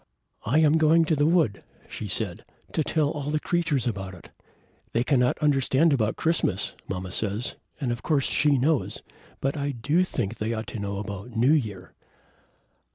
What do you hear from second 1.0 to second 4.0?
to the wood," she said, "to tell the creatures all